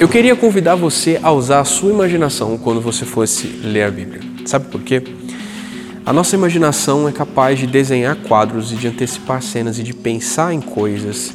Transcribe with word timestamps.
Eu 0.00 0.08
queria 0.08 0.36
convidar 0.36 0.76
você 0.76 1.18
a 1.24 1.32
usar 1.32 1.58
a 1.58 1.64
sua 1.64 1.90
imaginação 1.90 2.56
quando 2.56 2.80
você 2.80 3.04
fosse 3.04 3.48
ler 3.48 3.82
a 3.82 3.90
Bíblia. 3.90 4.20
Sabe 4.46 4.68
por 4.68 4.80
quê? 4.80 5.02
A 6.06 6.12
nossa 6.12 6.36
imaginação 6.36 7.08
é 7.08 7.10
capaz 7.10 7.58
de 7.58 7.66
desenhar 7.66 8.14
quadros 8.14 8.70
e 8.70 8.76
de 8.76 8.86
antecipar 8.86 9.42
cenas 9.42 9.76
e 9.76 9.82
de 9.82 9.92
pensar 9.92 10.54
em 10.54 10.60
coisas 10.60 11.34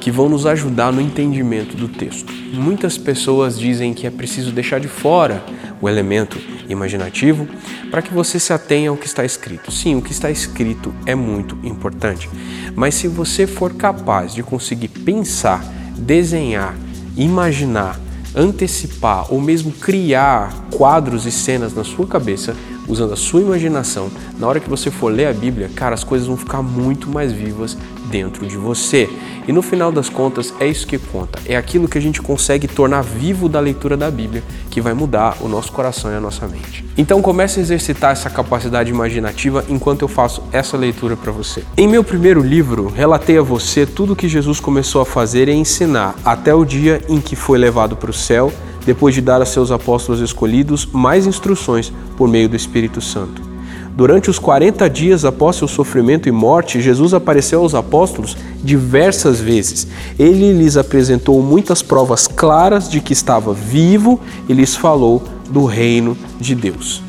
que 0.00 0.10
vão 0.10 0.28
nos 0.28 0.44
ajudar 0.44 0.92
no 0.92 1.00
entendimento 1.00 1.76
do 1.76 1.86
texto. 1.86 2.32
Muitas 2.52 2.98
pessoas 2.98 3.56
dizem 3.56 3.94
que 3.94 4.08
é 4.08 4.10
preciso 4.10 4.50
deixar 4.50 4.80
de 4.80 4.88
fora 4.88 5.40
o 5.80 5.88
elemento 5.88 6.36
imaginativo 6.68 7.46
para 7.92 8.02
que 8.02 8.12
você 8.12 8.40
se 8.40 8.52
atenha 8.52 8.90
ao 8.90 8.96
que 8.96 9.06
está 9.06 9.24
escrito. 9.24 9.70
Sim, 9.70 9.94
o 9.94 10.02
que 10.02 10.10
está 10.10 10.32
escrito 10.32 10.92
é 11.06 11.14
muito 11.14 11.56
importante, 11.62 12.28
mas 12.74 12.96
se 12.96 13.06
você 13.06 13.46
for 13.46 13.74
capaz 13.74 14.34
de 14.34 14.42
conseguir 14.42 14.88
pensar, 14.88 15.64
desenhar, 15.96 16.74
imaginar, 17.20 18.00
antecipar 18.34 19.32
ou 19.32 19.40
mesmo 19.40 19.72
criar 19.72 20.54
quadros 20.70 21.26
e 21.26 21.30
cenas 21.30 21.74
na 21.74 21.84
sua 21.84 22.06
cabeça, 22.06 22.56
usando 22.90 23.12
a 23.12 23.16
sua 23.16 23.40
imaginação, 23.40 24.10
na 24.38 24.46
hora 24.46 24.60
que 24.60 24.68
você 24.68 24.90
for 24.90 25.12
ler 25.12 25.26
a 25.26 25.32
Bíblia, 25.32 25.70
cara, 25.74 25.94
as 25.94 26.04
coisas 26.04 26.26
vão 26.26 26.36
ficar 26.36 26.60
muito 26.60 27.08
mais 27.08 27.32
vivas 27.32 27.76
dentro 28.10 28.44
de 28.44 28.56
você. 28.56 29.08
E 29.46 29.52
no 29.52 29.62
final 29.62 29.90
das 29.90 30.08
contas, 30.08 30.52
é 30.60 30.66
isso 30.66 30.86
que 30.86 30.98
conta. 30.98 31.38
É 31.46 31.56
aquilo 31.56 31.88
que 31.88 31.96
a 31.96 32.00
gente 32.00 32.20
consegue 32.20 32.68
tornar 32.68 33.02
vivo 33.02 33.48
da 33.48 33.60
leitura 33.60 33.96
da 33.96 34.10
Bíblia 34.10 34.42
que 34.68 34.80
vai 34.80 34.92
mudar 34.92 35.36
o 35.40 35.48
nosso 35.48 35.72
coração 35.72 36.10
e 36.10 36.14
a 36.14 36.20
nossa 36.20 36.46
mente. 36.46 36.84
Então 36.96 37.22
comece 37.22 37.60
a 37.60 37.62
exercitar 37.62 38.12
essa 38.12 38.28
capacidade 38.28 38.90
imaginativa 38.90 39.64
enquanto 39.68 40.02
eu 40.02 40.08
faço 40.08 40.42
essa 40.52 40.76
leitura 40.76 41.16
para 41.16 41.32
você. 41.32 41.62
Em 41.76 41.88
meu 41.88 42.04
primeiro 42.04 42.42
livro, 42.42 42.88
relatei 42.88 43.38
a 43.38 43.42
você 43.42 43.86
tudo 43.86 44.12
o 44.12 44.16
que 44.16 44.28
Jesus 44.28 44.60
começou 44.60 45.00
a 45.00 45.06
fazer 45.06 45.48
e 45.48 45.52
ensinar 45.52 46.14
até 46.24 46.54
o 46.54 46.64
dia 46.64 47.00
em 47.08 47.20
que 47.20 47.34
foi 47.34 47.58
levado 47.58 47.96
para 47.96 48.10
o 48.10 48.14
céu, 48.14 48.52
depois 48.84 49.14
de 49.14 49.20
dar 49.20 49.40
a 49.42 49.46
seus 49.46 49.70
apóstolos 49.70 50.20
escolhidos 50.20 50.86
mais 50.86 51.26
instruções 51.26 51.92
por 52.16 52.28
meio 52.28 52.48
do 52.48 52.56
Espírito 52.56 53.00
Santo. 53.00 53.50
Durante 53.96 54.30
os 54.30 54.38
40 54.38 54.88
dias 54.88 55.24
após 55.24 55.56
seu 55.56 55.68
sofrimento 55.68 56.28
e 56.28 56.32
morte, 56.32 56.80
Jesus 56.80 57.12
apareceu 57.12 57.60
aos 57.60 57.74
apóstolos 57.74 58.36
diversas 58.62 59.40
vezes. 59.40 59.86
Ele 60.18 60.52
lhes 60.52 60.76
apresentou 60.76 61.42
muitas 61.42 61.82
provas 61.82 62.26
claras 62.26 62.88
de 62.88 63.00
que 63.00 63.12
estava 63.12 63.52
vivo 63.52 64.20
e 64.48 64.54
lhes 64.54 64.74
falou 64.74 65.22
do 65.50 65.64
reino 65.64 66.16
de 66.40 66.54
Deus. 66.54 67.02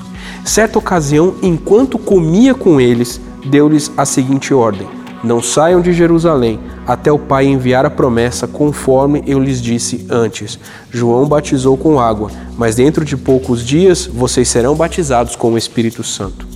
Certa 0.44 0.80
ocasião, 0.80 1.35
enquanto 1.41 2.00
comia 2.00 2.53
com 2.53 2.81
eles, 2.81 3.22
deu-lhes 3.45 3.91
a 3.95 4.06
seguinte 4.06 4.53
ordem: 4.53 4.88
Não 5.23 5.41
saiam 5.41 5.81
de 5.81 5.94
Jerusalém 5.94 6.59
até 6.88 7.11
o 7.11 7.19
Pai 7.19 7.45
enviar 7.45 7.86
a 7.86 7.89
promessa, 7.89 8.47
conforme 8.47 9.23
eu 9.28 9.39
lhes 9.39 9.61
disse 9.61 10.05
antes. 10.09 10.59
João 10.89 11.28
batizou 11.28 11.78
com 11.78 12.00
água, 12.00 12.31
mas 12.58 12.75
dentro 12.75 13.05
de 13.05 13.16
poucos 13.16 13.63
dias 13.63 14.08
vocês 14.08 14.50
serão 14.50 14.75
batizados 14.75 15.36
com 15.36 15.53
o 15.53 15.58
Espírito 15.58 16.03
Santo. 16.03 16.47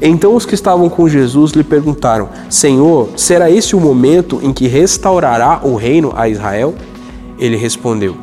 Então 0.00 0.34
os 0.34 0.46
que 0.46 0.54
estavam 0.54 0.88
com 0.88 1.08
Jesus 1.08 1.52
lhe 1.52 1.64
perguntaram: 1.64 2.28
Senhor, 2.50 3.10
será 3.16 3.50
esse 3.50 3.76
o 3.76 3.80
momento 3.80 4.40
em 4.42 4.52
que 4.52 4.66
restaurará 4.66 5.60
o 5.62 5.76
reino 5.76 6.12
a 6.16 6.28
Israel? 6.28 6.74
Ele 7.38 7.56
respondeu: 7.56 8.16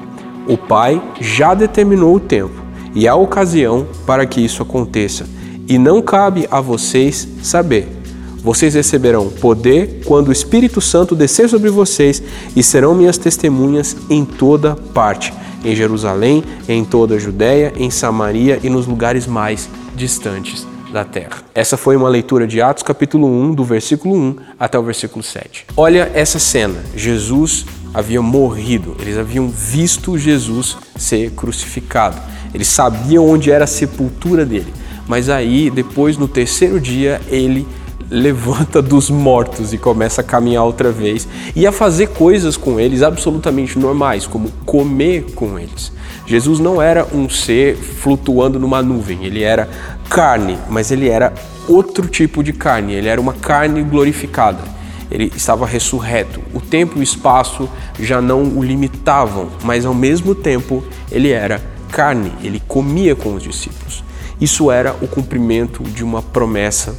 O 0.48 0.58
Pai 0.58 1.02
já 1.20 1.54
determinou 1.54 2.16
o 2.16 2.20
tempo 2.20 2.64
e 2.94 3.08
a 3.08 3.16
ocasião 3.16 3.86
para 4.06 4.26
que 4.26 4.40
isso 4.40 4.64
aconteça, 4.64 5.26
e 5.68 5.78
não 5.78 6.02
cabe 6.02 6.48
a 6.50 6.62
vocês 6.62 7.28
saber. 7.44 8.05
Vocês 8.46 8.76
receberão 8.76 9.28
poder 9.28 10.02
quando 10.06 10.28
o 10.28 10.32
Espírito 10.32 10.80
Santo 10.80 11.16
descer 11.16 11.50
sobre 11.50 11.72
vocês 11.72 12.22
e 12.56 12.62
serão 12.62 12.94
minhas 12.94 13.18
testemunhas 13.18 13.98
em 14.08 14.24
toda 14.24 14.76
parte, 14.76 15.34
em 15.64 15.76
Jerusalém, 15.76 16.44
em 16.70 16.86
toda 16.86 17.16
a 17.16 17.18
Judéia, 17.18 17.74
em 17.76 17.90
Samaria 17.90 18.60
e 18.62 18.70
nos 18.70 18.86
lugares 18.86 19.26
mais 19.26 19.68
distantes 19.96 20.68
da 20.94 21.04
terra. 21.04 21.40
Essa 21.56 21.76
foi 21.76 21.96
uma 21.96 22.08
leitura 22.08 22.46
de 22.46 22.62
Atos 22.62 22.84
capítulo 22.84 23.28
1, 23.28 23.56
do 23.56 23.64
versículo 23.64 24.16
1 24.16 24.36
até 24.60 24.78
o 24.78 24.84
versículo 24.84 25.24
7. 25.24 25.66
Olha 25.76 26.12
essa 26.14 26.38
cena. 26.38 26.84
Jesus 26.96 27.66
havia 27.96 28.22
morrido, 28.22 28.96
eles 29.00 29.18
haviam 29.18 29.50
visto 29.50 30.20
Jesus 30.20 30.78
ser 30.96 31.32
crucificado. 31.32 32.22
Eles 32.54 32.68
sabiam 32.68 33.28
onde 33.28 33.50
era 33.50 33.64
a 33.64 33.68
sepultura 33.68 34.46
dele. 34.46 34.72
Mas 35.08 35.30
aí, 35.30 35.72
depois, 35.72 36.16
no 36.16 36.28
terceiro 36.28 36.80
dia, 36.80 37.20
ele 37.28 37.68
levanta 38.10 38.82
dos 38.82 39.10
mortos 39.10 39.74
e 39.74 39.78
começa 39.78 40.22
a 40.22 40.24
caminhar 40.24 40.64
outra 40.64 40.92
vez 40.92 41.28
e 41.56 41.66
a 41.66 41.72
fazer 41.72 42.08
coisas 42.08 42.56
com 42.56 42.80
eles 42.80 43.02
absolutamente 43.02 43.78
normais, 43.80 44.28
como 44.28 44.52
comer 44.66 45.26
com 45.34 45.58
eles. 45.58 45.92
Jesus 46.28 46.60
não 46.60 46.82
era 46.82 47.06
um 47.14 47.30
ser 47.30 47.76
flutuando 47.76 48.60
numa 48.60 48.82
nuvem, 48.82 49.26
ele 49.26 49.44
era 49.44 49.70
carne, 50.10 50.58
mas 50.70 50.92
ele 50.92 51.10
era 51.10 51.34
outro 51.68 52.08
tipo 52.08 52.44
de 52.44 52.54
carne, 52.54 52.94
ele 52.94 53.08
era 53.08 53.20
uma 53.20 53.34
carne 53.34 53.84
glorificada. 53.84 54.76
Ele 55.10 55.32
estava 55.36 55.68
ressurreto. 55.68 56.42
O 56.52 56.60
tempo 56.60 56.98
e 56.98 57.00
o 57.00 57.04
espaço 57.04 57.70
já 58.00 58.20
não 58.20 58.42
o 58.42 58.64
limitavam, 58.64 59.50
mas 59.64 59.86
ao 59.86 59.94
mesmo 59.94 60.34
tempo 60.34 60.84
ele 61.12 61.32
era 61.32 61.62
carne, 61.92 62.34
ele 62.44 62.62
comia 62.68 63.16
com 63.16 63.36
os 63.36 63.44
discípulos. 63.44 64.04
Isso 64.42 64.70
era 64.72 64.96
o 65.02 65.08
cumprimento 65.08 65.84
de 65.84 66.04
uma 66.04 66.22
promessa 66.22 66.96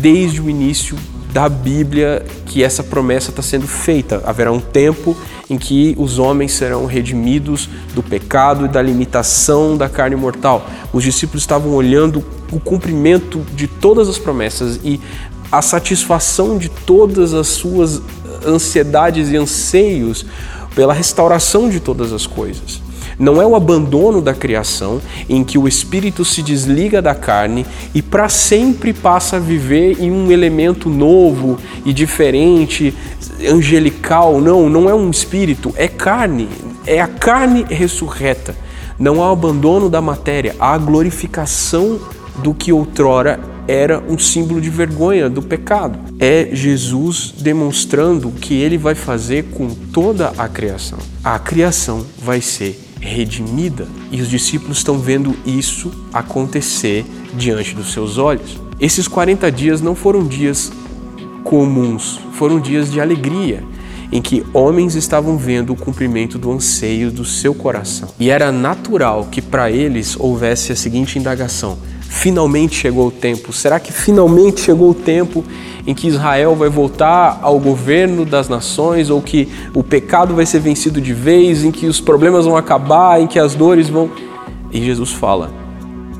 desde 0.00 0.40
o 0.40 0.48
início 0.48 0.96
da 1.32 1.48
Bíblia 1.48 2.24
que 2.46 2.62
essa 2.62 2.82
promessa 2.82 3.30
está 3.30 3.42
sendo 3.42 3.66
feita. 3.66 4.22
Haverá 4.24 4.52
um 4.52 4.60
tempo 4.60 5.16
em 5.50 5.58
que 5.58 5.94
os 5.98 6.18
homens 6.18 6.52
serão 6.52 6.86
redimidos 6.86 7.68
do 7.92 8.02
pecado 8.02 8.66
e 8.66 8.68
da 8.68 8.80
limitação 8.80 9.76
da 9.76 9.88
carne 9.88 10.14
mortal. 10.14 10.64
Os 10.92 11.02
discípulos 11.02 11.42
estavam 11.42 11.72
olhando 11.74 12.24
o 12.52 12.60
cumprimento 12.60 13.44
de 13.54 13.66
todas 13.66 14.08
as 14.08 14.16
promessas 14.16 14.78
e 14.84 15.00
a 15.50 15.60
satisfação 15.60 16.56
de 16.56 16.68
todas 16.68 17.34
as 17.34 17.48
suas 17.48 18.00
ansiedades 18.46 19.30
e 19.30 19.36
anseios 19.36 20.24
pela 20.74 20.94
restauração 20.94 21.68
de 21.68 21.80
todas 21.80 22.12
as 22.12 22.26
coisas. 22.26 22.83
Não 23.18 23.40
é 23.40 23.46
o 23.46 23.54
abandono 23.54 24.20
da 24.20 24.34
criação 24.34 25.00
em 25.28 25.44
que 25.44 25.56
o 25.56 25.68
espírito 25.68 26.24
se 26.24 26.42
desliga 26.42 27.00
da 27.00 27.14
carne 27.14 27.64
e 27.94 28.02
para 28.02 28.28
sempre 28.28 28.92
passa 28.92 29.36
a 29.36 29.40
viver 29.40 30.00
em 30.00 30.10
um 30.10 30.30
elemento 30.30 30.88
novo 30.88 31.58
e 31.84 31.92
diferente, 31.92 32.94
angelical. 33.48 34.40
Não, 34.40 34.68
não 34.68 34.88
é 34.88 34.94
um 34.94 35.10
espírito, 35.10 35.72
é 35.76 35.88
carne, 35.88 36.48
é 36.86 37.00
a 37.00 37.08
carne 37.08 37.64
ressurreta. 37.68 38.54
Não 38.98 39.22
há 39.22 39.30
abandono 39.30 39.88
da 39.88 40.00
matéria, 40.00 40.54
há 40.58 40.74
a 40.74 40.78
glorificação 40.78 42.00
do 42.36 42.54
que 42.54 42.72
outrora 42.72 43.40
era 43.66 44.02
um 44.08 44.18
símbolo 44.18 44.60
de 44.60 44.68
vergonha 44.68 45.28
do 45.28 45.40
pecado. 45.40 45.98
É 46.18 46.50
Jesus 46.52 47.34
demonstrando 47.38 48.28
o 48.28 48.32
que 48.32 48.54
ele 48.54 48.76
vai 48.76 48.94
fazer 48.94 49.44
com 49.44 49.68
toda 49.68 50.32
a 50.36 50.48
criação. 50.48 50.98
A 51.22 51.38
criação 51.38 52.04
vai 52.18 52.40
ser 52.40 52.83
redimida 53.04 53.86
e 54.10 54.20
os 54.20 54.30
discípulos 54.30 54.78
estão 54.78 54.98
vendo 54.98 55.36
isso 55.44 55.92
acontecer 56.12 57.04
diante 57.34 57.74
dos 57.74 57.92
seus 57.92 58.16
olhos. 58.16 58.58
Esses 58.80 59.06
40 59.06 59.52
dias 59.52 59.80
não 59.80 59.94
foram 59.94 60.26
dias 60.26 60.72
comuns, 61.44 62.18
foram 62.32 62.58
dias 62.58 62.90
de 62.90 63.00
alegria, 63.00 63.62
em 64.10 64.22
que 64.22 64.44
homens 64.52 64.94
estavam 64.94 65.36
vendo 65.36 65.72
o 65.72 65.76
cumprimento 65.76 66.38
do 66.38 66.50
anseio 66.50 67.10
do 67.10 67.24
seu 67.24 67.54
coração. 67.54 68.08
E 68.18 68.30
era 68.30 68.50
natural 68.50 69.28
que 69.30 69.42
para 69.42 69.70
eles 69.70 70.16
houvesse 70.18 70.72
a 70.72 70.76
seguinte 70.76 71.18
indagação: 71.18 71.78
finalmente 72.14 72.76
chegou 72.76 73.08
o 73.08 73.10
tempo? 73.10 73.52
Será 73.52 73.80
que 73.80 73.92
finalmente 73.92 74.60
chegou 74.60 74.90
o 74.90 74.94
tempo 74.94 75.44
em 75.86 75.92
que 75.92 76.06
Israel 76.06 76.54
vai 76.54 76.68
voltar 76.68 77.40
ao 77.42 77.58
governo 77.58 78.24
das 78.24 78.48
nações 78.48 79.10
ou 79.10 79.20
que 79.20 79.48
o 79.74 79.82
pecado 79.82 80.34
vai 80.34 80.46
ser 80.46 80.60
vencido 80.60 81.00
de 81.00 81.12
vez, 81.12 81.64
em 81.64 81.72
que 81.72 81.86
os 81.86 82.00
problemas 82.00 82.46
vão 82.46 82.56
acabar, 82.56 83.20
em 83.20 83.26
que 83.26 83.38
as 83.38 83.54
dores 83.54 83.88
vão. 83.88 84.10
E 84.72 84.82
Jesus 84.82 85.12
fala: 85.12 85.52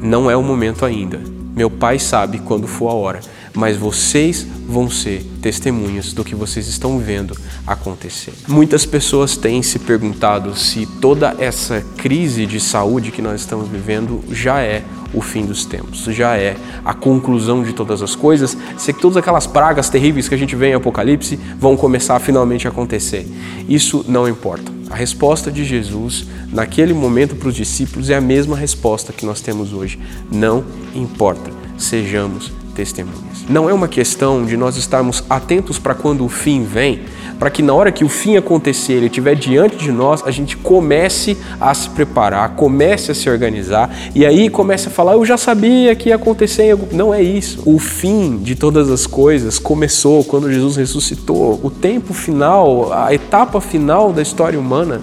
não 0.03 0.31
é 0.31 0.37
o 0.37 0.43
momento 0.43 0.85
ainda. 0.85 1.21
Meu 1.57 1.71
Pai 1.71 1.99
sabe 2.01 2.39
quando 2.39 2.67
for 2.67 2.91
a 2.91 2.95
hora, 2.95 3.21
mas 3.55 3.77
vocês 3.77 4.47
vão 4.67 4.91
ser 4.91 5.25
testemunhas 5.41 6.13
do 6.13 6.25
que 6.25 6.35
vocês 6.35 6.67
estão 6.67 6.99
vendo 6.99 7.37
acontecer. 7.67 8.33
Muitas 8.49 8.85
pessoas 8.85 9.37
têm 9.37 9.63
se 9.63 9.79
perguntado 9.79 10.57
se 10.57 10.87
toda 11.01 11.35
essa 11.39 11.81
crise 11.97 12.47
de 12.47 12.59
saúde 12.59 13.13
que 13.13 13.23
nós 13.23 13.41
estamos 13.41 13.69
vivendo 13.69 14.23
já 14.31 14.61
é 14.61 14.83
o 15.13 15.21
fim 15.21 15.47
dos 15.47 15.65
tempos, 15.65 16.01
já 16.05 16.37
é 16.37 16.57
a 16.85 16.93
conclusão 16.93 17.63
de 17.63 17.73
todas 17.73 18.03
as 18.03 18.17
coisas, 18.17 18.57
se 18.77 18.93
todas 18.93 19.17
aquelas 19.17 19.47
pragas 19.47 19.89
terríveis 19.89 20.29
que 20.29 20.35
a 20.35 20.39
gente 20.39 20.57
vê 20.57 20.71
em 20.71 20.75
Apocalipse 20.75 21.39
vão 21.59 21.77
começar 21.77 22.17
a 22.17 22.21
finalmente 22.21 22.67
acontecer. 22.67 23.27
Isso 23.69 24.05
não 24.09 24.29
importa. 24.29 24.73
A 24.91 24.97
resposta 24.97 25.51
de 25.51 25.65
Jesus 25.65 26.27
naquele 26.53 26.93
momento 26.93 27.37
para 27.37 27.49
os 27.49 27.55
discípulos 27.55 28.11
é 28.11 28.17
a 28.17 28.21
mesma 28.21 28.57
resposta 28.57 29.13
que 29.13 29.25
nós 29.25 29.41
temos 29.41 29.73
hoje. 29.73 29.99
Não 30.31 30.65
importa. 30.95 31.51
Sejamos 31.79 32.53
testemunhas. 32.75 33.45
Não 33.49 33.71
é 33.71 33.73
uma 33.73 33.89
questão 33.89 34.45
de 34.45 34.57
nós 34.57 34.77
estarmos 34.77 35.25
atentos 35.31 35.79
para 35.79 35.95
quando 35.95 36.25
o 36.25 36.29
fim 36.29 36.65
vem, 36.65 37.03
para 37.39 37.51
que 37.51 37.63
na 37.63 37.73
hora 37.73 37.93
que 37.93 38.05
o 38.05 38.09
fim 38.09 38.37
acontecer, 38.37 38.95
ele 38.95 39.07
estiver 39.07 39.35
diante 39.35 39.77
de 39.77 39.91
nós, 39.91 40.23
a 40.27 40.31
gente 40.31 40.57
comece 40.57 41.37
a 41.61 41.73
se 41.73 41.89
preparar, 41.91 42.51
comece 42.51 43.11
a 43.11 43.15
se 43.15 43.29
organizar 43.29 43.91
e 44.15 44.27
aí 44.27 44.49
comece 44.49 44.89
a 44.89 44.91
falar: 44.91 45.15
eu 45.15 45.25
já 45.25 45.37
sabia 45.37 45.95
que 45.95 46.09
ia 46.09 46.17
acontecer. 46.17 46.77
Não 46.93 47.15
é 47.15 47.23
isso. 47.23 47.63
O 47.65 47.79
fim 47.79 48.39
de 48.39 48.55
todas 48.55 48.91
as 48.91 49.07
coisas 49.07 49.59
começou 49.59 50.25
quando 50.25 50.53
Jesus 50.53 50.77
ressuscitou. 50.77 51.61
O 51.63 51.71
tempo 51.71 52.13
final, 52.13 52.93
a 52.93 53.15
etapa 53.15 53.61
final 53.61 54.13
da 54.13 54.23
história 54.23 54.59
humana 54.59 55.01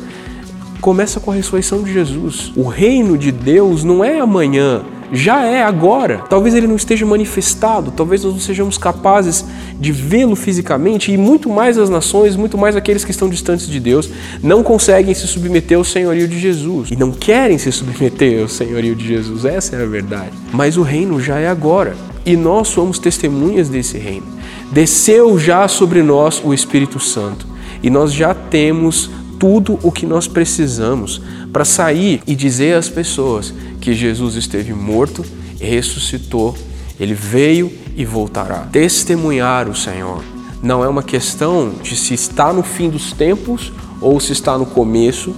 começa 0.81 1.19
com 1.19 1.31
a 1.31 1.35
ressurreição 1.35 1.83
de 1.83 1.93
Jesus. 1.93 2.51
O 2.55 2.67
reino 2.67 3.17
de 3.17 3.31
Deus 3.31 3.83
não 3.83 4.03
é 4.03 4.19
amanhã, 4.19 4.81
já 5.11 5.43
é 5.45 5.61
agora. 5.61 6.19
Talvez 6.29 6.55
ele 6.55 6.67
não 6.67 6.75
esteja 6.75 7.05
manifestado, 7.05 7.91
talvez 7.91 8.23
nós 8.23 8.33
não 8.33 8.39
sejamos 8.39 8.77
capazes 8.77 9.45
de 9.79 9.91
vê-lo 9.91 10.35
fisicamente 10.35 11.11
e 11.11 11.17
muito 11.17 11.49
mais 11.49 11.77
as 11.77 11.89
nações, 11.89 12.35
muito 12.35 12.57
mais 12.57 12.75
aqueles 12.75 13.03
que 13.03 13.11
estão 13.11 13.29
distantes 13.29 13.67
de 13.67 13.79
Deus, 13.79 14.09
não 14.41 14.63
conseguem 14.63 15.13
se 15.13 15.27
submeter 15.27 15.77
ao 15.77 15.83
senhorio 15.83 16.27
de 16.27 16.39
Jesus 16.39 16.89
e 16.91 16.95
não 16.95 17.11
querem 17.11 17.57
se 17.57 17.71
submeter 17.71 18.41
ao 18.41 18.47
senhorio 18.47 18.95
de 18.95 19.07
Jesus. 19.07 19.45
Essa 19.45 19.75
é 19.75 19.83
a 19.83 19.87
verdade. 19.87 20.31
Mas 20.51 20.77
o 20.77 20.81
reino 20.81 21.19
já 21.19 21.39
é 21.39 21.47
agora 21.47 21.95
e 22.25 22.37
nós 22.37 22.67
somos 22.69 22.99
testemunhas 22.99 23.69
desse 23.69 23.97
reino. 23.97 24.25
Desceu 24.71 25.37
já 25.37 25.67
sobre 25.67 26.01
nós 26.01 26.41
o 26.43 26.53
Espírito 26.53 26.99
Santo 26.99 27.45
e 27.83 27.89
nós 27.89 28.13
já 28.13 28.33
temos 28.33 29.09
tudo 29.39 29.79
o 29.81 29.91
que 29.91 30.05
nós 30.05 30.27
precisamos 30.27 31.19
para 31.51 31.65
sair 31.65 32.21
e 32.27 32.35
dizer 32.35 32.75
às 32.75 32.87
pessoas 32.87 33.51
que 33.81 33.93
Jesus 33.93 34.35
esteve 34.35 34.73
morto 34.73 35.25
ressuscitou, 35.59 36.55
ele 36.99 37.13
veio 37.13 37.71
e 37.95 38.05
voltará. 38.05 38.67
Testemunhar 38.71 39.67
o 39.67 39.75
Senhor 39.75 40.23
não 40.61 40.83
é 40.83 40.87
uma 40.87 41.03
questão 41.03 41.73
de 41.81 41.95
se 41.95 42.13
está 42.13 42.53
no 42.53 42.63
fim 42.63 42.89
dos 42.89 43.11
tempos 43.11 43.73
ou 43.99 44.19
se 44.19 44.31
está 44.31 44.57
no 44.57 44.65
começo, 44.65 45.35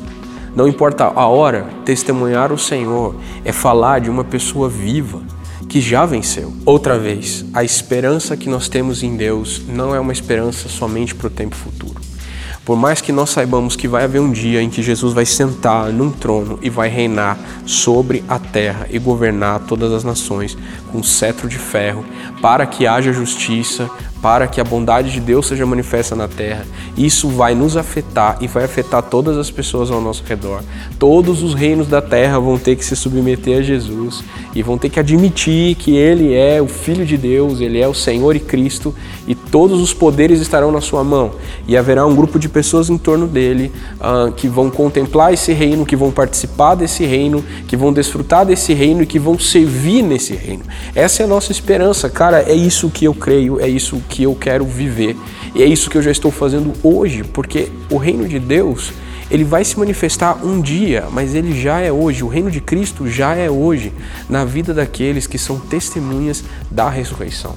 não 0.56 0.68
importa 0.68 1.06
a 1.06 1.28
hora, 1.28 1.68
testemunhar 1.84 2.52
o 2.52 2.58
Senhor 2.60 3.16
é 3.44 3.52
falar 3.52 4.00
de 4.00 4.10
uma 4.10 4.24
pessoa 4.24 4.70
viva 4.70 5.22
que 5.68 5.82
já 5.82 6.06
venceu. 6.06 6.54
Outra 6.66 7.00
vez, 7.00 7.44
a 7.54 7.64
esperança 7.64 8.38
que 8.38 8.50
nós 8.50 8.68
temos 8.68 9.02
em 9.02 9.18
Deus 9.18 9.62
não 9.68 9.96
é 9.96 10.00
uma 10.00 10.14
esperança 10.14 10.70
somente 10.70 11.16
para 11.16 11.28
o 11.28 11.32
tempo 11.32 11.56
futuro. 11.56 11.93
Por 12.66 12.78
mais 12.78 13.02
que 13.02 13.12
nós 13.12 13.30
saibamos 13.30 13.76
que 13.76 13.90
vai 13.90 14.06
haver 14.06 14.22
um 14.22 14.32
dia 14.32 14.62
em 14.62 14.70
que 14.70 14.82
Jesus 14.82 15.14
vai 15.14 15.26
sentar 15.26 15.92
num 15.92 16.10
trono 16.12 16.58
e 16.62 16.70
vai 16.70 16.88
reinar 16.88 17.38
sobre 17.66 18.24
a 18.28 18.40
terra 18.40 18.88
e 18.90 18.98
governar 18.98 19.62
todas 19.62 19.92
as 19.92 20.04
nações 20.04 20.58
com 20.90 21.00
um 21.00 21.04
cetro 21.04 21.50
de 21.50 21.58
ferro, 21.58 22.06
para 22.42 22.66
que 22.66 22.88
haja 22.88 23.12
justiça, 23.12 23.90
para 24.24 24.48
que 24.48 24.62
a 24.62 24.64
bondade 24.64 25.12
de 25.12 25.20
Deus 25.20 25.48
seja 25.48 25.66
manifesta 25.66 26.16
na 26.16 26.30
terra. 26.30 26.66
Isso 26.98 27.28
vai 27.28 27.54
nos 27.54 27.76
afetar 27.76 28.38
e 28.40 28.48
vai 28.48 28.64
afetar 28.64 29.04
todas 29.04 29.38
as 29.38 29.52
pessoas 29.52 29.92
ao 29.92 30.00
nosso 30.00 30.24
redor. 30.26 30.64
Todos 30.98 31.44
os 31.44 31.54
reinos 31.54 31.88
da 31.88 32.02
terra 32.02 32.40
vão 32.40 32.58
ter 32.58 32.78
que 32.78 32.86
se 32.86 32.96
submeter 32.96 33.58
a 33.60 33.62
Jesus 33.62 34.24
e 34.56 34.64
vão 34.64 34.78
ter 34.78 34.88
que 34.88 34.98
admitir 34.98 35.76
que 35.76 35.98
Ele 35.98 36.34
é 36.34 36.62
o 36.62 36.70
Filho 36.70 37.06
de 37.06 37.18
Deus, 37.18 37.60
Ele 37.60 37.82
é 37.82 37.88
o 37.88 37.94
Senhor 37.94 38.34
e 38.34 38.40
Cristo 38.40 38.96
e 39.28 39.36
todos 39.36 39.82
os 39.82 39.94
poderes 39.94 40.40
estarão 40.40 40.72
na 40.72 40.80
sua 40.80 41.04
mão. 41.04 41.32
E 41.68 41.76
haverá 41.76 42.06
um 42.06 42.16
grupo 42.16 42.40
de 42.40 42.48
pessoas 42.48 42.90
em 42.90 42.98
torno 42.98 43.28
dele 43.28 43.74
uh, 44.00 44.32
que 44.32 44.48
vão 44.48 44.70
contemplar 44.70 45.34
esse 45.34 45.52
reino, 45.52 45.86
que 45.86 45.98
vão 45.98 46.12
participar 46.12 46.76
desse 46.76 47.04
reino, 47.04 47.44
que 47.68 47.76
vão 47.76 47.92
desfrutar 47.92 48.46
desse 48.46 48.74
reino 48.74 49.04
e 49.04 49.06
que 49.06 49.20
vão 49.20 49.38
servir 49.38 50.02
nesse 50.02 50.34
reino. 50.34 50.64
Essa 50.96 51.24
é 51.24 51.26
a 51.26 51.28
nossa 51.28 51.52
esperança, 51.52 52.10
cara. 52.10 52.44
É 52.44 52.54
isso 52.54 52.90
que 52.90 53.04
eu 53.04 53.14
creio, 53.14 53.60
é 53.60 53.68
isso 53.68 54.02
que 54.08 54.13
eu 54.22 54.36
quero 54.36 54.66
viver. 54.66 55.16
E 55.56 55.64
é 55.64 55.66
isso 55.66 55.90
que 55.90 55.98
eu 55.98 56.02
já 56.04 56.12
estou 56.12 56.30
fazendo 56.30 56.74
hoje, 56.84 57.24
porque 57.24 57.70
o 57.90 57.98
reino 57.98 58.28
de 58.28 58.38
Deus, 58.38 58.94
ele 59.32 59.44
vai 59.44 59.64
se 59.64 59.80
manifestar 59.80 60.46
um 60.46 60.62
dia, 60.62 61.08
mas 61.12 61.34
ele 61.34 61.60
já 61.60 61.80
é 61.80 61.92
hoje. 61.92 62.24
O 62.24 62.28
reino 62.28 62.52
de 62.52 62.62
Cristo 62.62 63.08
já 63.08 63.34
é 63.34 63.50
hoje 63.50 63.92
na 64.30 64.46
vida 64.46 64.74
daqueles 64.74 65.26
que 65.26 65.40
são 65.40 65.58
testemunhas 65.58 66.44
da 66.70 66.90
ressurreição. 66.90 67.56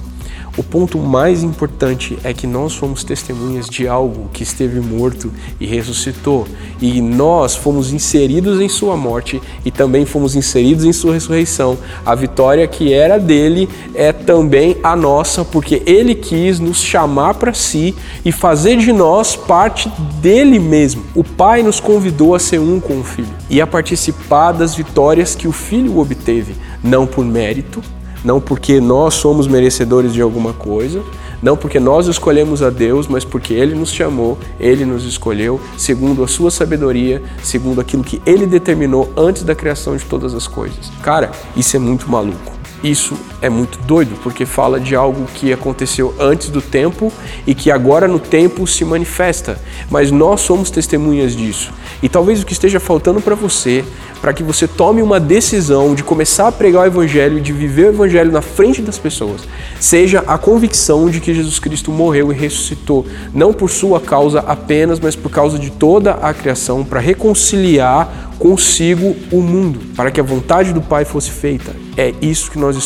O 0.57 0.63
ponto 0.63 0.97
mais 0.97 1.43
importante 1.43 2.17
é 2.23 2.33
que 2.33 2.47
nós 2.47 2.73
fomos 2.73 3.03
testemunhas 3.03 3.67
de 3.69 3.87
algo 3.87 4.27
que 4.33 4.41
esteve 4.41 4.79
morto 4.79 5.31
e 5.59 5.67
ressuscitou, 5.67 6.47
e 6.81 6.99
nós 6.99 7.55
fomos 7.55 7.93
inseridos 7.93 8.59
em 8.59 8.67
sua 8.67 8.97
morte 8.97 9.39
e 9.63 9.69
também 9.69 10.03
fomos 10.03 10.35
inseridos 10.35 10.83
em 10.83 10.91
sua 10.91 11.13
ressurreição. 11.13 11.77
A 12.03 12.15
vitória 12.15 12.67
que 12.67 12.91
era 12.91 13.19
dele 13.19 13.69
é 13.93 14.11
também 14.11 14.77
a 14.81 14.95
nossa, 14.95 15.45
porque 15.45 15.83
ele 15.85 16.15
quis 16.15 16.59
nos 16.59 16.81
chamar 16.81 17.35
para 17.35 17.53
si 17.53 17.93
e 18.25 18.31
fazer 18.31 18.77
de 18.77 18.91
nós 18.91 19.35
parte 19.35 19.91
dele 20.19 20.57
mesmo. 20.57 21.03
O 21.13 21.23
Pai 21.23 21.61
nos 21.61 21.79
convidou 21.79 22.33
a 22.33 22.39
ser 22.39 22.59
um 22.59 22.79
com 22.79 22.99
o 22.99 23.03
Filho 23.03 23.29
e 23.47 23.61
a 23.61 23.67
participar 23.67 24.53
das 24.53 24.73
vitórias 24.73 25.35
que 25.35 25.47
o 25.47 25.51
Filho 25.51 25.99
obteve, 25.99 26.55
não 26.83 27.05
por 27.05 27.23
mérito, 27.23 27.79
não 28.23 28.39
porque 28.39 28.79
nós 28.79 29.15
somos 29.15 29.47
merecedores 29.47 30.13
de 30.13 30.21
alguma 30.21 30.53
coisa, 30.53 31.03
não 31.41 31.55
porque 31.55 31.79
nós 31.79 32.07
escolhemos 32.07 32.63
a 32.63 32.69
Deus, 32.69 33.07
mas 33.07 33.23
porque 33.23 33.53
Ele 33.53 33.75
nos 33.75 33.91
chamou, 33.91 34.37
Ele 34.59 34.85
nos 34.85 35.05
escolheu, 35.05 35.59
segundo 35.77 36.23
a 36.23 36.27
Sua 36.27 36.49
sabedoria, 36.49 37.21
segundo 37.43 37.79
aquilo 37.79 38.03
que 38.03 38.21
Ele 38.25 38.45
determinou 38.45 39.11
antes 39.15 39.43
da 39.43 39.53
criação 39.53 39.95
de 39.95 40.05
todas 40.05 40.33
as 40.33 40.47
coisas. 40.47 40.91
Cara, 41.01 41.31
isso 41.55 41.75
é 41.75 41.79
muito 41.79 42.09
maluco. 42.09 42.57
Isso 42.83 43.15
é 43.41 43.49
muito 43.49 43.77
doido, 43.79 44.17
porque 44.23 44.45
fala 44.45 44.79
de 44.79 44.95
algo 44.95 45.25
que 45.33 45.53
aconteceu 45.53 46.13
antes 46.19 46.49
do 46.49 46.61
tempo 46.61 47.11
e 47.45 47.53
que 47.53 47.69
agora 47.69 48.07
no 48.07 48.19
tempo 48.19 48.65
se 48.65 48.83
manifesta. 48.83 49.59
Mas 49.89 50.11
nós 50.11 50.41
somos 50.41 50.69
testemunhas 50.69 51.35
disso. 51.35 51.71
E 52.01 52.09
talvez 52.09 52.41
o 52.41 52.45
que 52.45 52.53
esteja 52.53 52.79
faltando 52.79 53.21
para 53.21 53.35
você, 53.35 53.83
para 54.21 54.33
que 54.33 54.43
você 54.43 54.67
tome 54.67 55.01
uma 55.01 55.19
decisão 55.19 55.93
de 55.93 56.03
começar 56.03 56.47
a 56.47 56.51
pregar 56.51 56.83
o 56.83 56.85
Evangelho, 56.85 57.39
de 57.39 57.53
viver 57.53 57.85
o 57.85 57.89
Evangelho 57.89 58.31
na 58.31 58.41
frente 58.41 58.81
das 58.81 58.97
pessoas, 58.97 59.41
seja 59.79 60.23
a 60.27 60.37
convicção 60.37 61.09
de 61.09 61.19
que 61.19 61.33
Jesus 61.33 61.59
Cristo 61.59 61.91
morreu 61.91 62.31
e 62.31 62.35
ressuscitou, 62.35 63.05
não 63.33 63.53
por 63.53 63.69
sua 63.69 63.99
causa 63.99 64.39
apenas, 64.39 64.99
mas 64.99 65.15
por 65.15 65.29
causa 65.29 65.59
de 65.59 65.69
toda 65.69 66.13
a 66.13 66.33
criação, 66.33 66.83
para 66.83 66.99
reconciliar 66.99 68.27
consigo 68.37 69.15
o 69.31 69.41
mundo, 69.41 69.79
para 69.95 70.11
que 70.11 70.19
a 70.19 70.23
vontade 70.23 70.71
do 70.73 70.81
Pai 70.81 71.05
fosse 71.05 71.31
feita. 71.31 71.75
É 71.95 72.13
isso 72.21 72.51
que 72.51 72.59
nós 72.59 72.77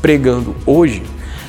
pregando 0.00 0.54
hoje. 0.64 1.02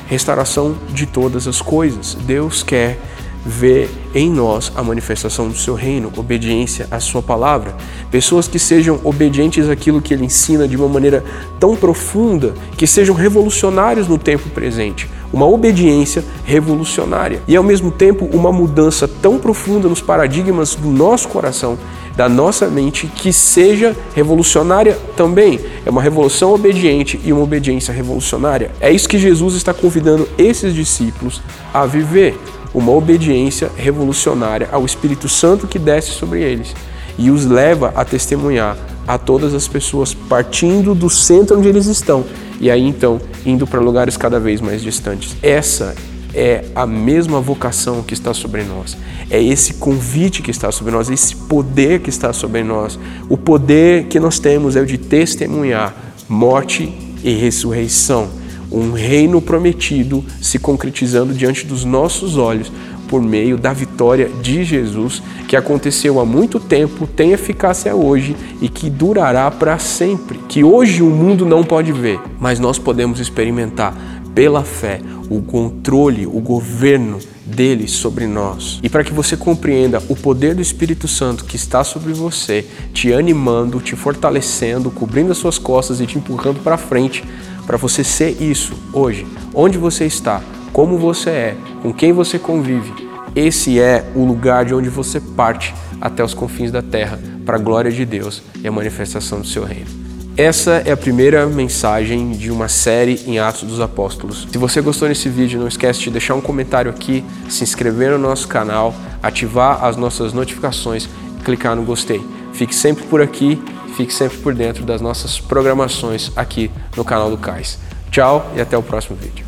Restauração 0.06 0.76
de 0.90 1.06
todas 1.06 1.46
as 1.46 1.60
coisas. 1.60 2.14
Deus 2.14 2.62
quer 2.62 2.98
ver 3.44 3.88
em 4.14 4.30
nós 4.30 4.72
a 4.76 4.82
manifestação 4.82 5.48
do 5.48 5.56
seu 5.56 5.74
reino, 5.74 6.12
obediência 6.16 6.86
à 6.90 7.00
sua 7.00 7.22
palavra. 7.22 7.74
Pessoas 8.10 8.48
que 8.48 8.58
sejam 8.58 9.00
obedientes 9.04 9.68
àquilo 9.68 10.02
que 10.02 10.12
ele 10.12 10.24
ensina 10.24 10.66
de 10.66 10.76
uma 10.76 10.88
maneira 10.88 11.24
tão 11.58 11.76
profunda, 11.76 12.54
que 12.76 12.86
sejam 12.86 13.14
revolucionários 13.14 14.08
no 14.08 14.18
tempo 14.18 14.48
presente. 14.50 15.08
Uma 15.32 15.46
obediência 15.46 16.24
revolucionária 16.44 17.42
e 17.46 17.54
ao 17.56 17.62
mesmo 17.62 17.90
tempo 17.90 18.24
uma 18.32 18.50
mudança 18.50 19.06
tão 19.06 19.38
profunda 19.38 19.88
nos 19.88 20.00
paradigmas 20.00 20.74
do 20.74 20.88
nosso 20.88 21.28
coração 21.28 21.78
da 22.18 22.28
nossa 22.28 22.66
mente 22.66 23.06
que 23.06 23.32
seja 23.32 23.96
revolucionária 24.12 24.98
também. 25.16 25.60
É 25.86 25.90
uma 25.90 26.02
revolução 26.02 26.52
obediente 26.52 27.20
e 27.24 27.32
uma 27.32 27.44
obediência 27.44 27.94
revolucionária. 27.94 28.72
É 28.80 28.90
isso 28.90 29.08
que 29.08 29.16
Jesus 29.16 29.54
está 29.54 29.72
convidando 29.72 30.28
esses 30.36 30.74
discípulos 30.74 31.40
a 31.72 31.86
viver. 31.86 32.36
Uma 32.74 32.90
obediência 32.90 33.70
revolucionária 33.76 34.68
ao 34.72 34.84
Espírito 34.84 35.28
Santo 35.28 35.68
que 35.68 35.78
desce 35.78 36.10
sobre 36.10 36.42
eles 36.42 36.74
e 37.16 37.30
os 37.30 37.46
leva 37.46 37.92
a 37.94 38.04
testemunhar 38.04 38.76
a 39.06 39.16
todas 39.16 39.54
as 39.54 39.68
pessoas 39.68 40.12
partindo 40.12 40.96
do 40.96 41.08
centro 41.08 41.56
onde 41.56 41.68
eles 41.68 41.86
estão 41.86 42.24
e 42.60 42.68
aí 42.68 42.82
então 42.82 43.20
indo 43.46 43.64
para 43.64 43.78
lugares 43.78 44.16
cada 44.16 44.40
vez 44.40 44.60
mais 44.60 44.82
distantes. 44.82 45.36
Essa 45.40 45.94
é 46.34 46.64
a 46.74 46.86
mesma 46.86 47.40
vocação 47.40 48.02
que 48.02 48.14
está 48.14 48.34
sobre 48.34 48.62
nós. 48.62 48.96
É 49.30 49.42
esse 49.42 49.74
convite 49.74 50.42
que 50.42 50.50
está 50.50 50.70
sobre 50.70 50.92
nós, 50.92 51.10
esse 51.10 51.34
poder 51.34 52.00
que 52.00 52.10
está 52.10 52.32
sobre 52.32 52.62
nós. 52.62 52.98
O 53.28 53.36
poder 53.36 54.04
que 54.04 54.20
nós 54.20 54.38
temos 54.38 54.76
é 54.76 54.80
o 54.80 54.86
de 54.86 54.98
testemunhar 54.98 55.94
morte 56.28 56.92
e 57.24 57.32
ressurreição. 57.34 58.28
Um 58.70 58.92
reino 58.92 59.40
prometido 59.40 60.24
se 60.40 60.58
concretizando 60.58 61.32
diante 61.32 61.66
dos 61.66 61.84
nossos 61.84 62.36
olhos 62.36 62.70
por 63.08 63.22
meio 63.22 63.56
da 63.56 63.72
vitória 63.72 64.28
de 64.42 64.62
Jesus, 64.62 65.22
que 65.48 65.56
aconteceu 65.56 66.20
há 66.20 66.26
muito 66.26 66.60
tempo, 66.60 67.06
tem 67.06 67.32
eficácia 67.32 67.94
hoje 67.94 68.36
e 68.60 68.68
que 68.68 68.90
durará 68.90 69.50
para 69.50 69.78
sempre. 69.78 70.38
Que 70.46 70.62
hoje 70.62 71.02
o 71.02 71.08
mundo 71.08 71.46
não 71.46 71.64
pode 71.64 71.90
ver, 71.90 72.20
mas 72.38 72.60
nós 72.60 72.78
podemos 72.78 73.18
experimentar 73.18 73.94
pela 74.38 74.62
fé 74.62 75.00
o 75.28 75.42
controle, 75.42 76.24
o 76.24 76.38
governo 76.38 77.18
dele 77.44 77.88
sobre 77.88 78.24
nós. 78.24 78.78
E 78.84 78.88
para 78.88 79.02
que 79.02 79.12
você 79.12 79.36
compreenda 79.36 80.00
o 80.08 80.14
poder 80.14 80.54
do 80.54 80.62
Espírito 80.62 81.08
Santo 81.08 81.44
que 81.44 81.56
está 81.56 81.82
sobre 81.82 82.12
você, 82.12 82.64
te 82.94 83.12
animando, 83.12 83.80
te 83.80 83.96
fortalecendo, 83.96 84.92
cobrindo 84.92 85.32
as 85.32 85.38
suas 85.38 85.58
costas 85.58 86.00
e 86.00 86.06
te 86.06 86.18
empurrando 86.18 86.60
para 86.62 86.76
frente, 86.76 87.24
para 87.66 87.76
você 87.76 88.04
ser 88.04 88.40
isso 88.40 88.74
hoje, 88.92 89.26
onde 89.52 89.76
você 89.76 90.04
está, 90.04 90.40
como 90.72 90.96
você 90.98 91.30
é, 91.30 91.56
com 91.82 91.92
quem 91.92 92.12
você 92.12 92.38
convive. 92.38 92.92
Esse 93.34 93.80
é 93.80 94.08
o 94.14 94.24
lugar 94.24 94.64
de 94.64 94.72
onde 94.72 94.88
você 94.88 95.18
parte 95.18 95.74
até 96.00 96.22
os 96.22 96.32
confins 96.32 96.70
da 96.70 96.80
terra, 96.80 97.18
para 97.44 97.56
a 97.56 97.60
glória 97.60 97.90
de 97.90 98.04
Deus 98.04 98.40
e 98.62 98.68
a 98.68 98.70
manifestação 98.70 99.40
do 99.40 99.46
seu 99.48 99.64
reino. 99.64 100.07
Essa 100.38 100.84
é 100.86 100.92
a 100.92 100.96
primeira 100.96 101.44
mensagem 101.46 102.30
de 102.30 102.48
uma 102.48 102.68
série 102.68 103.20
em 103.26 103.40
Atos 103.40 103.64
dos 103.64 103.80
Apóstolos. 103.80 104.46
Se 104.48 104.56
você 104.56 104.80
gostou 104.80 105.08
desse 105.08 105.28
vídeo, 105.28 105.58
não 105.58 105.66
esquece 105.66 105.98
de 105.98 106.10
deixar 106.10 106.36
um 106.36 106.40
comentário 106.40 106.88
aqui, 106.88 107.24
se 107.48 107.64
inscrever 107.64 108.12
no 108.12 108.18
nosso 108.18 108.46
canal, 108.46 108.94
ativar 109.20 109.84
as 109.84 109.96
nossas 109.96 110.32
notificações 110.32 111.08
e 111.40 111.42
clicar 111.42 111.74
no 111.74 111.82
gostei. 111.82 112.22
Fique 112.52 112.72
sempre 112.72 113.02
por 113.06 113.20
aqui, 113.20 113.60
fique 113.96 114.14
sempre 114.14 114.38
por 114.38 114.54
dentro 114.54 114.84
das 114.84 115.00
nossas 115.00 115.40
programações 115.40 116.30
aqui 116.36 116.70
no 116.96 117.04
canal 117.04 117.30
do 117.30 117.36
Cais. 117.36 117.76
Tchau 118.08 118.52
e 118.54 118.60
até 118.60 118.78
o 118.78 118.82
próximo 118.82 119.16
vídeo. 119.16 119.47